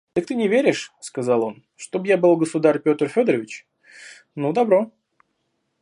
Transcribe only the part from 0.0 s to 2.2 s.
«Так ты не веришь,– сказал он,– чтоб я